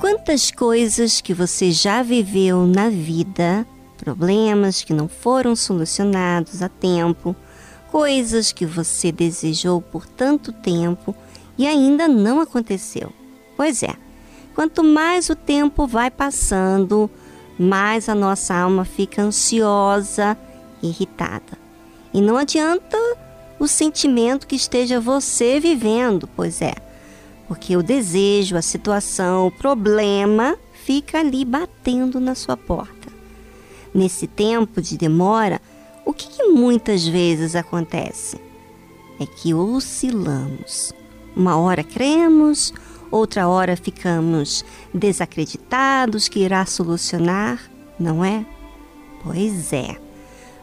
Quantas 0.00 0.50
coisas 0.50 1.20
que 1.20 1.32
você 1.32 1.70
já 1.70 2.02
viveu 2.02 2.66
na 2.66 2.88
vida, 2.88 3.66
problemas 3.96 4.82
que 4.82 4.92
não 4.92 5.08
foram 5.08 5.56
solucionados 5.56 6.62
a 6.62 6.68
tempo, 6.68 7.34
coisas 7.90 8.52
que 8.52 8.66
você 8.66 9.10
desejou 9.10 9.80
por 9.80 10.06
tanto 10.06 10.52
tempo 10.52 11.14
e 11.56 11.66
ainda 11.66 12.06
não 12.06 12.40
aconteceu. 12.40 13.12
Pois 13.56 13.82
é, 13.82 13.94
quanto 14.54 14.84
mais 14.84 15.30
o 15.30 15.34
tempo 15.34 15.86
vai 15.86 16.10
passando, 16.10 17.10
mais 17.58 18.08
a 18.08 18.14
nossa 18.14 18.54
alma 18.54 18.84
fica 18.84 19.22
ansiosa, 19.22 20.36
irritada. 20.82 21.58
E 22.12 22.20
não 22.20 22.36
adianta 22.36 22.98
o 23.58 23.66
sentimento 23.66 24.46
que 24.46 24.56
esteja 24.56 25.00
você 25.00 25.58
vivendo, 25.58 26.28
pois 26.36 26.60
é, 26.60 26.74
porque 27.48 27.76
o 27.76 27.82
desejo, 27.82 28.56
a 28.56 28.62
situação, 28.62 29.46
o 29.46 29.50
problema 29.50 30.56
fica 30.84 31.18
ali 31.20 31.44
batendo 31.44 32.20
na 32.20 32.34
sua 32.34 32.56
porta. 32.56 33.08
Nesse 33.94 34.26
tempo 34.26 34.82
de 34.82 34.96
demora, 34.96 35.60
o 36.04 36.12
que, 36.12 36.28
que 36.28 36.44
muitas 36.44 37.06
vezes 37.06 37.56
acontece? 37.56 38.38
É 39.18 39.24
que 39.24 39.54
oscilamos. 39.54 40.92
Uma 41.34 41.56
hora 41.56 41.82
cremos, 41.82 42.72
outra 43.10 43.48
hora 43.48 43.76
ficamos 43.76 44.64
desacreditados 44.92 46.28
que 46.28 46.40
irá 46.40 46.66
solucionar, 46.66 47.60
não 47.98 48.24
é? 48.24 48.44
Pois 49.22 49.72
é. 49.72 49.96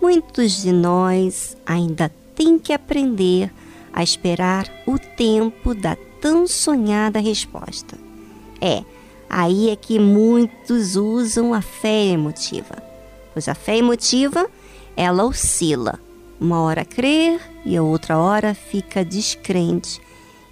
Muitos 0.00 0.62
de 0.62 0.72
nós 0.72 1.56
ainda 1.66 2.10
têm 2.36 2.58
que 2.58 2.72
aprender 2.72 3.50
a 3.92 4.02
esperar 4.02 4.70
o 4.86 4.98
tempo 4.98 5.74
da 5.74 5.96
tão 6.20 6.46
sonhada 6.46 7.18
resposta. 7.18 7.98
É, 8.60 8.84
aí 9.28 9.70
é 9.70 9.76
que 9.76 9.98
muitos 9.98 10.94
usam 10.96 11.54
a 11.54 11.62
fé 11.62 12.06
emotiva. 12.08 12.82
Pois 13.32 13.48
a 13.48 13.54
fé 13.54 13.78
emotiva, 13.78 14.48
ela 14.96 15.24
oscila. 15.24 15.98
Uma 16.38 16.60
hora 16.60 16.84
crer 16.84 17.40
e 17.64 17.76
a 17.76 17.82
outra 17.82 18.18
hora 18.18 18.54
fica 18.54 19.02
descrente 19.02 20.00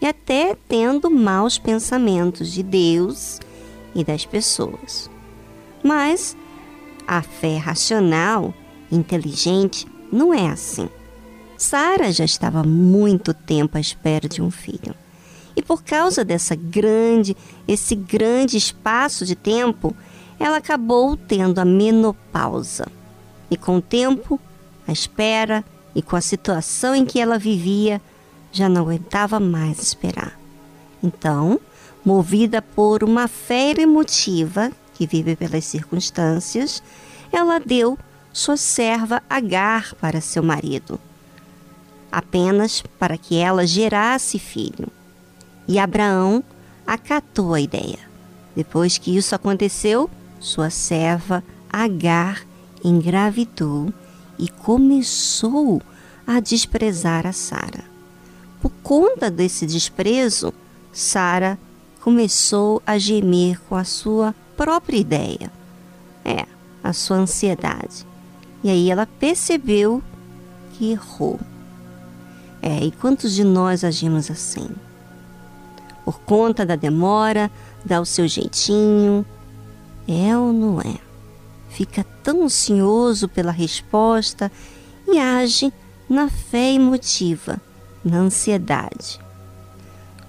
e 0.00 0.06
até 0.06 0.56
tendo 0.68 1.10
maus 1.10 1.58
pensamentos 1.58 2.52
de 2.52 2.62
Deus 2.62 3.40
e 3.94 4.04
das 4.04 4.24
pessoas. 4.24 5.10
Mas 5.82 6.36
a 7.06 7.22
fé 7.22 7.56
racional, 7.56 8.54
inteligente, 8.90 9.86
não 10.12 10.32
é 10.32 10.48
assim. 10.48 10.88
Sara 11.62 12.10
já 12.10 12.24
estava 12.24 12.64
muito 12.64 13.32
tempo 13.32 13.78
à 13.78 13.80
espera 13.80 14.28
de 14.28 14.42
um 14.42 14.50
filho. 14.50 14.94
E 15.54 15.62
por 15.62 15.82
causa 15.84 16.24
dessa 16.24 16.56
grande, 16.56 17.36
esse 17.68 17.94
grande 17.94 18.56
espaço 18.56 19.24
de 19.24 19.36
tempo, 19.36 19.94
ela 20.40 20.56
acabou 20.56 21.16
tendo 21.16 21.60
a 21.60 21.64
menopausa. 21.64 22.88
E 23.48 23.56
com 23.56 23.76
o 23.76 23.82
tempo, 23.82 24.40
a 24.88 24.92
espera 24.92 25.64
e 25.94 26.02
com 26.02 26.16
a 26.16 26.20
situação 26.20 26.96
em 26.96 27.04
que 27.04 27.20
ela 27.20 27.38
vivia, 27.38 28.02
já 28.50 28.68
não 28.68 28.82
aguentava 28.82 29.38
mais 29.38 29.80
esperar. 29.80 30.36
Então, 31.00 31.60
movida 32.04 32.60
por 32.60 33.04
uma 33.04 33.28
fé 33.28 33.72
emotiva 33.78 34.72
que 34.94 35.06
vive 35.06 35.36
pelas 35.36 35.64
circunstâncias, 35.64 36.82
ela 37.30 37.60
deu 37.60 37.96
sua 38.32 38.56
serva 38.56 39.22
Agar 39.30 39.94
para 39.94 40.20
seu 40.20 40.42
marido, 40.42 40.98
apenas 42.12 42.84
para 42.98 43.16
que 43.16 43.36
ela 43.36 43.66
gerasse 43.66 44.38
filho. 44.38 44.88
E 45.66 45.78
Abraão 45.78 46.44
acatou 46.86 47.54
a 47.54 47.60
ideia. 47.60 47.98
Depois 48.54 48.98
que 48.98 49.16
isso 49.16 49.34
aconteceu, 49.34 50.10
sua 50.38 50.68
serva 50.68 51.42
Agar 51.72 52.46
engravidou 52.84 53.90
e 54.38 54.46
começou 54.46 55.80
a 56.26 56.38
desprezar 56.38 57.26
a 57.26 57.32
Sara. 57.32 57.84
Por 58.60 58.70
conta 58.82 59.30
desse 59.30 59.64
desprezo, 59.64 60.52
Sara 60.92 61.58
começou 62.00 62.82
a 62.86 62.98
gemer 62.98 63.58
com 63.68 63.74
a 63.74 63.84
sua 63.84 64.34
própria 64.56 64.98
ideia. 64.98 65.50
É, 66.24 66.44
a 66.84 66.92
sua 66.92 67.16
ansiedade. 67.16 68.06
E 68.62 68.70
aí 68.70 68.90
ela 68.90 69.06
percebeu 69.06 70.02
que 70.74 70.92
errou. 70.92 71.40
É, 72.62 72.84
e 72.84 72.92
quantos 72.92 73.34
de 73.34 73.42
nós 73.42 73.82
agimos 73.82 74.30
assim? 74.30 74.70
Por 76.04 76.20
conta 76.20 76.64
da 76.64 76.76
demora, 76.76 77.50
dá 77.84 78.00
o 78.00 78.06
seu 78.06 78.26
jeitinho. 78.26 79.26
É 80.06 80.36
ou 80.36 80.52
não 80.52 80.80
é? 80.80 80.96
Fica 81.68 82.04
tão 82.22 82.44
ansioso 82.44 83.28
pela 83.28 83.52
resposta 83.52 84.50
e 85.06 85.18
age 85.18 85.72
na 86.08 86.28
fé 86.28 86.72
emotiva 86.72 87.60
na 88.04 88.18
ansiedade. 88.18 89.20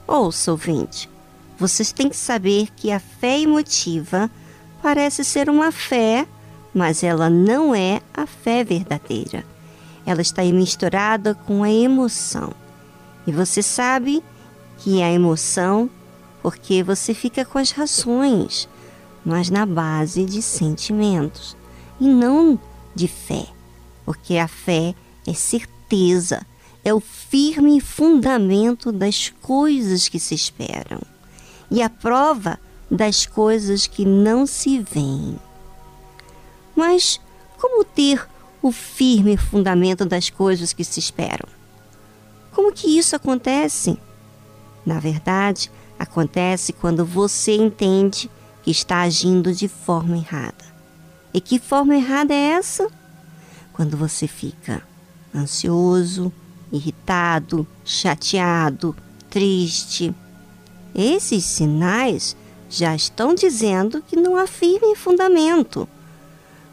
Ouça, 0.08 0.52
ouvinte, 0.52 1.10
vocês 1.58 1.92
têm 1.92 2.10
que 2.10 2.18
saber 2.18 2.70
que 2.76 2.92
a 2.92 3.00
fé 3.00 3.40
emotiva 3.40 4.30
parece 4.82 5.24
ser 5.24 5.50
uma 5.50 5.72
fé, 5.72 6.28
mas 6.74 7.04
ela 7.04 7.30
não 7.30 7.74
é 7.74 8.02
a 8.14 8.26
fé 8.26 8.64
verdadeira. 8.64 9.46
Ela 10.06 10.22
está 10.22 10.44
misturada 10.44 11.34
com 11.34 11.64
a 11.64 11.72
emoção. 11.72 12.54
E 13.26 13.32
você 13.32 13.62
sabe 13.62 14.24
que 14.80 15.02
é 15.02 15.06
a 15.06 15.12
emoção 15.12 15.90
porque 16.42 16.84
você 16.84 17.14
fica 17.14 17.46
com 17.46 17.58
as 17.58 17.72
razões, 17.72 18.68
mas 19.24 19.50
na 19.50 19.66
base 19.66 20.26
de 20.26 20.42
sentimentos 20.42 21.56
e 22.00 22.08
não 22.08 22.60
de 22.94 23.08
fé, 23.08 23.46
porque 24.06 24.38
a 24.38 24.48
fé 24.48 24.94
é 25.26 25.34
certeza 25.34 26.46
é 26.84 26.94
o 26.94 27.00
firme 27.00 27.80
fundamento 27.80 28.92
das 28.92 29.30
coisas 29.42 30.10
que 30.10 30.20
se 30.20 30.36
esperam 30.36 31.02
e 31.72 31.82
a 31.82 31.90
prova 31.90 32.60
das 32.92 33.26
coisas 33.26 33.88
que 33.88 34.06
não 34.06 34.46
se 34.46 34.80
veem. 34.80 35.40
Mas 36.76 37.22
como 37.58 37.86
ter 37.86 38.28
o 38.64 38.72
firme 38.72 39.36
fundamento 39.36 40.06
das 40.06 40.30
coisas 40.30 40.72
que 40.72 40.86
se 40.86 40.98
esperam? 40.98 41.48
Como 42.54 42.72
que 42.72 42.98
isso 42.98 43.14
acontece? 43.14 44.00
Na 44.86 45.00
verdade, 45.00 45.70
acontece 46.00 46.72
quando 46.72 47.06
você 47.06 47.56
entende 47.56 48.32
que 48.64 48.72
está 48.72 49.02
agindo 49.02 49.54
de 49.54 49.68
forma 49.68 50.16
errada. 50.16 50.64
E 51.34 51.42
que 51.42 51.60
forma 51.60 51.94
errada 51.94 52.34
é 52.34 52.54
essa? 52.54 52.88
Quando 53.74 53.98
você 53.98 54.28
fica 54.28 54.82
ansioso, 55.36 56.32
irritado, 56.72 57.68
chateado, 57.84 58.96
triste. 59.30 60.16
Esses 60.96 61.44
sinais 61.44 62.38
já 62.70 62.96
estão 62.96 63.34
dizendo 63.36 64.02
que 64.02 64.16
não 64.16 64.38
há 64.38 64.48
firme 64.48 64.96
fundamento. 64.96 65.88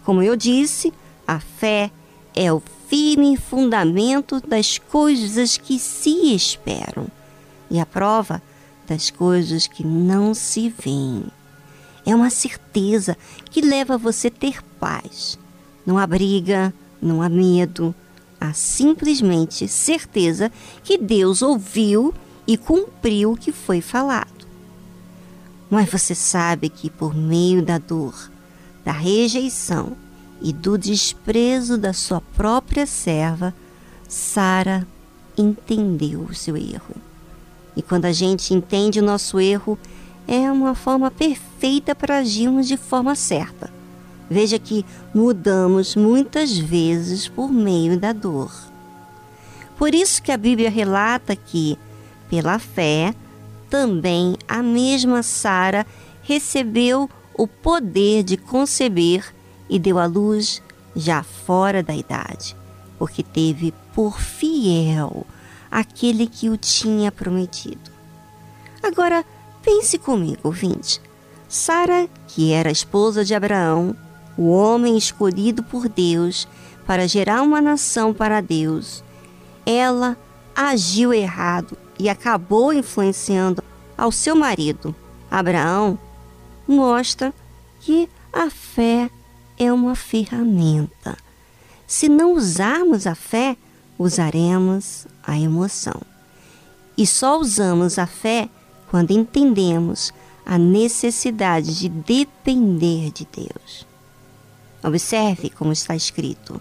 Como 0.05 0.23
eu 0.23 0.37
disse, 0.37 0.93
a 1.31 1.39
fé 1.39 1.93
é 2.35 2.53
o 2.53 2.61
firme 2.89 3.37
fundamento 3.37 4.41
das 4.41 4.79
coisas 4.79 5.57
que 5.57 5.79
se 5.79 6.35
esperam 6.35 7.07
e 7.71 7.79
a 7.79 7.87
prova 7.87 8.43
das 8.89 9.11
coisas 9.11 9.69
que 9.69 9.87
não 9.87 10.35
se 10.35 10.69
veem. 10.71 11.27
É 12.05 12.13
uma 12.17 12.31
certeza 12.31 13.17
que 13.49 13.61
leva 13.61 13.97
você 13.97 14.27
a 14.27 14.33
ter 14.33 14.61
paz. 14.81 15.39
Não 15.87 15.99
há 15.99 16.05
briga, 16.05 16.75
não 17.01 17.23
há 17.23 17.29
medo, 17.29 17.95
a 18.41 18.53
simplesmente 18.53 19.69
certeza 19.69 20.51
que 20.83 20.99
Deus 20.99 21.43
ouviu 21.43 22.13
e 22.45 22.57
cumpriu 22.57 23.35
o 23.35 23.37
que 23.37 23.53
foi 23.53 23.81
falado. 23.81 24.49
Mas 25.71 25.89
você 25.89 26.13
sabe 26.13 26.69
que 26.69 26.91
por 26.91 27.15
meio 27.15 27.63
da 27.63 27.79
dor, 27.79 28.29
da 28.85 28.91
rejeição 28.91 29.97
e 30.41 30.53
do 30.53 30.79
desprezo 30.79 31.77
da 31.77 31.93
sua 31.93 32.21
própria 32.21 32.87
serva, 32.87 33.55
Sara 34.09 34.87
entendeu 35.37 36.23
o 36.23 36.35
seu 36.35 36.57
erro. 36.57 36.95
E 37.77 37.83
quando 37.83 38.07
a 38.07 38.13
gente 38.13 38.53
entende 38.53 39.01
o 39.01 39.05
nosso 39.05 39.39
erro, 39.39 39.79
é 40.27 40.51
uma 40.51 40.75
forma 40.75 41.11
perfeita 41.11 41.95
para 41.95 42.19
agirmos 42.19 42.67
de 42.67 42.77
forma 42.77 43.15
certa 43.15 43.71
Veja 44.31 44.61
que 44.61 44.87
mudamos 45.13 45.97
muitas 45.97 46.57
vezes 46.57 47.27
por 47.27 47.51
meio 47.51 47.99
da 47.99 48.13
dor. 48.13 48.53
Por 49.77 49.93
isso 49.93 50.23
que 50.23 50.31
a 50.31 50.37
Bíblia 50.37 50.71
relata 50.71 51.35
que, 51.35 51.77
pela 52.29 52.61
fé, 52.61 53.13
também 53.69 54.37
a 54.47 54.63
mesma 54.63 55.25
Sara 55.25 55.85
recebeu 56.23 57.11
o 57.35 57.49
poder 57.49 58.23
de 58.23 58.37
conceber 58.37 59.35
e 59.71 59.79
deu 59.79 59.99
à 59.99 60.05
luz 60.05 60.61
já 60.95 61.23
fora 61.23 61.83
da 61.83 61.95
idade, 61.95 62.57
porque 62.99 63.23
teve 63.23 63.73
por 63.95 64.21
fiel 64.21 65.25
aquele 65.71 66.27
que 66.27 66.51
o 66.51 66.57
tinha 66.57 67.13
prometido. 67.13 67.91
Agora, 68.83 69.25
pense 69.63 69.97
comigo, 69.97 70.41
ouvinte. 70.43 71.01
Sara, 71.49 72.09
que 72.27 72.53
era 72.53 72.71
esposa 72.71 73.25
de 73.25 73.35
Abraão, 73.35 73.97
o 74.37 74.49
homem 74.51 74.99
escolhido 74.99 75.63
por 75.63 75.89
Deus 75.89 76.49
para 76.87 77.07
gerar 77.07 77.43
uma 77.43 77.61
nação 77.61 78.13
para 78.13 78.41
Deus, 78.41 79.05
ela 79.65 80.17
agiu 80.55 81.13
errado 81.13 81.77
e 81.99 82.09
acabou 82.09 82.73
influenciando 82.73 83.63
ao 83.97 84.11
seu 84.11 84.35
marido, 84.35 84.95
Abraão, 85.31 85.99
mostra 86.67 87.33
que 87.81 88.09
a 88.33 88.49
fé 88.49 89.11
é 89.61 89.71
uma 89.71 89.95
ferramenta. 89.95 91.19
Se 91.87 92.09
não 92.09 92.33
usarmos 92.33 93.07
a 93.07 93.15
fé, 93.15 93.59
usaremos 93.99 95.07
a 95.23 95.39
emoção. 95.39 96.01
E 96.97 97.07
só 97.07 97.39
usamos 97.39 97.99
a 97.99 98.07
fé 98.07 98.49
quando 98.89 99.11
entendemos 99.11 100.13
a 100.47 100.57
necessidade 100.57 101.79
de 101.79 101.91
depender 101.91 103.13
de 103.13 103.29
Deus. 103.31 103.87
Observe 104.83 105.51
como 105.51 105.73
está 105.73 105.95
escrito: 105.95 106.59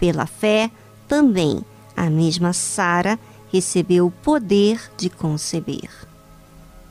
pela 0.00 0.24
fé 0.24 0.70
também 1.06 1.62
a 1.94 2.08
mesma 2.08 2.54
Sara 2.54 3.18
recebeu 3.52 4.06
o 4.06 4.10
poder 4.10 4.80
de 4.96 5.10
conceber. 5.10 5.90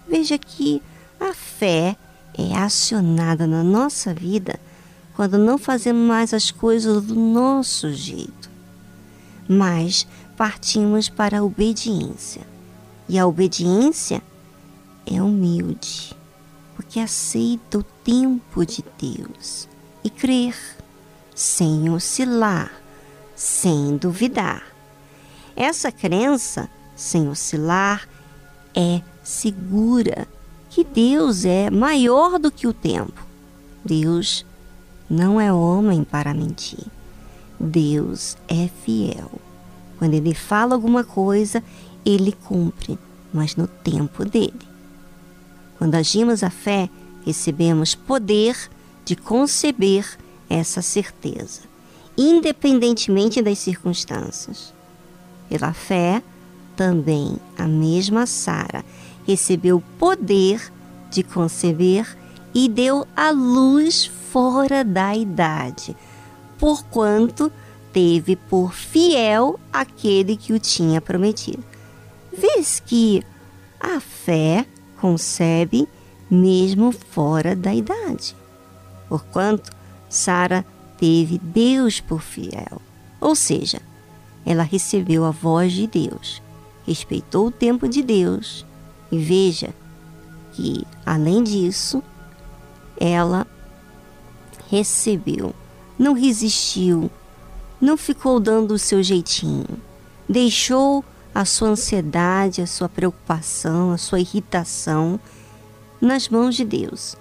Veja 0.07 0.37
que 0.37 0.81
a 1.19 1.33
fé 1.33 1.97
é 2.37 2.55
acionada 2.55 3.47
na 3.47 3.63
nossa 3.63 4.13
vida 4.13 4.59
quando 5.15 5.37
não 5.37 5.57
fazemos 5.57 6.07
mais 6.07 6.33
as 6.33 6.51
coisas 6.51 7.03
do 7.03 7.15
nosso 7.15 7.91
jeito, 7.91 8.49
mas 9.47 10.07
partimos 10.35 11.09
para 11.09 11.39
a 11.39 11.43
obediência. 11.43 12.41
E 13.07 13.19
a 13.19 13.27
obediência 13.27 14.21
é 15.05 15.21
humilde, 15.21 16.15
porque 16.75 16.99
aceita 16.99 17.79
o 17.79 17.83
tempo 17.83 18.65
de 18.65 18.83
Deus 18.99 19.67
e 20.03 20.09
crer, 20.09 20.55
sem 21.35 21.89
oscilar, 21.89 22.71
sem 23.35 23.97
duvidar. 23.97 24.63
Essa 25.55 25.91
crença, 25.91 26.69
sem 26.95 27.27
oscilar, 27.27 28.07
é 28.73 29.01
segura 29.23 30.27
que 30.69 30.83
Deus 30.83 31.45
é 31.45 31.69
maior 31.69 32.39
do 32.39 32.49
que 32.49 32.65
o 32.65 32.73
tempo. 32.73 33.25
Deus 33.85 34.45
não 35.09 35.39
é 35.39 35.51
homem 35.51 36.03
para 36.03 36.33
mentir. 36.33 36.85
Deus 37.59 38.37
é 38.47 38.69
fiel. 38.83 39.31
Quando 39.97 40.13
ele 40.13 40.33
fala 40.33 40.75
alguma 40.75 41.03
coisa, 41.03 41.63
ele 42.05 42.31
cumpre, 42.31 42.97
mas 43.33 43.55
no 43.55 43.67
tempo 43.67 44.25
dele. 44.25 44.53
Quando 45.77 45.95
agimos 45.95 46.43
a 46.43 46.49
fé, 46.49 46.89
recebemos 47.25 47.95
poder 47.95 48.57
de 49.05 49.15
conceber 49.15 50.05
essa 50.49 50.81
certeza, 50.81 51.61
independentemente 52.17 53.41
das 53.41 53.59
circunstâncias. 53.59 54.73
Pela 55.49 55.73
fé, 55.73 56.21
também 56.75 57.37
a 57.57 57.67
mesma 57.67 58.25
Sara 58.25 58.83
recebeu 59.25 59.81
poder 59.97 60.71
de 61.09 61.23
conceber 61.23 62.17
e 62.53 62.69
deu 62.69 63.07
à 63.15 63.31
luz 63.31 64.05
fora 64.05 64.83
da 64.83 65.15
idade, 65.15 65.95
porquanto 66.57 67.51
teve 67.91 68.35
por 68.35 68.73
fiel 68.73 69.59
aquele 69.71 70.35
que 70.35 70.53
o 70.53 70.59
tinha 70.59 70.99
prometido. 70.99 71.63
Vês 72.35 72.81
que 72.83 73.23
a 73.79 73.99
fé 73.99 74.65
concebe 74.99 75.87
mesmo 76.29 76.91
fora 76.91 77.55
da 77.55 77.73
idade. 77.73 78.35
Porquanto 79.07 79.71
Sara 80.09 80.65
teve 80.97 81.37
Deus 81.37 81.99
por 81.99 82.21
fiel, 82.21 82.81
ou 83.19 83.35
seja, 83.35 83.81
ela 84.45 84.63
recebeu 84.63 85.25
a 85.25 85.31
voz 85.31 85.73
de 85.73 85.85
Deus, 85.85 86.41
respeitou 86.85 87.47
o 87.47 87.51
tempo 87.51 87.87
de 87.87 88.01
Deus 88.01 88.65
e 89.11 89.17
veja 89.19 89.73
que, 90.53 90.85
além 91.05 91.43
disso, 91.43 92.01
ela 92.99 93.47
recebeu, 94.69 95.53
não 95.97 96.13
resistiu, 96.13 97.09
não 97.79 97.97
ficou 97.97 98.39
dando 98.39 98.73
o 98.73 98.79
seu 98.79 99.03
jeitinho, 99.03 99.81
deixou 100.27 101.03
a 101.33 101.45
sua 101.45 101.69
ansiedade, 101.69 102.61
a 102.61 102.67
sua 102.67 102.87
preocupação, 102.87 103.91
a 103.91 103.97
sua 103.97 104.19
irritação 104.19 105.19
nas 105.99 106.29
mãos 106.29 106.55
de 106.55 106.63
Deus. 106.63 107.15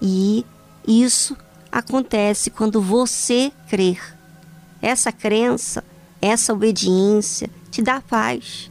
E 0.00 0.44
isso 0.86 1.36
acontece 1.70 2.50
quando 2.50 2.80
você 2.80 3.52
crer. 3.68 4.16
Essa 4.80 5.10
crença, 5.10 5.82
essa 6.20 6.52
obediência 6.52 7.50
te 7.70 7.82
dá 7.82 8.00
paz. 8.00 8.70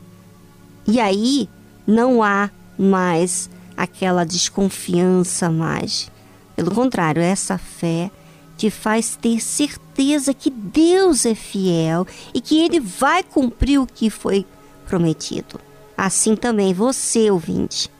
E 0.87 0.99
aí 0.99 1.49
não 1.85 2.23
há 2.23 2.49
mais 2.77 3.49
aquela 3.75 4.25
desconfiança 4.25 5.49
mais. 5.49 6.11
Pelo 6.57 6.73
contrário, 6.73 7.21
essa 7.21 7.55
fé 7.59 8.09
te 8.57 8.71
faz 8.71 9.15
ter 9.15 9.39
certeza 9.39 10.33
que 10.33 10.49
Deus 10.49 11.23
é 11.23 11.35
fiel 11.35 12.07
e 12.33 12.41
que 12.41 12.63
Ele 12.63 12.79
vai 12.79 13.21
cumprir 13.21 13.79
o 13.79 13.85
que 13.85 14.09
foi 14.09 14.43
prometido. 14.87 15.59
Assim 15.95 16.35
também 16.35 16.73
você, 16.73 17.29
ouvinte, 17.29 17.91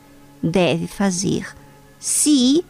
deve 0.42 0.88
fazer, 0.88 1.46
se 2.00 2.64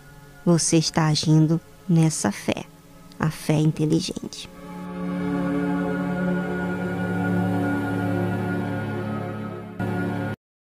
você 0.45 0.77
está 0.77 1.07
agindo 1.07 1.59
nessa 1.89 2.31
fé, 2.31 2.67
a 3.19 3.31
fé 3.31 3.55
inteligente. 3.55 4.47